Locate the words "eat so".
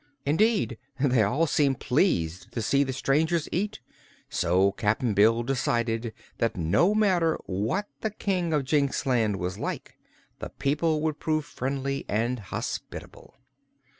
3.51-4.71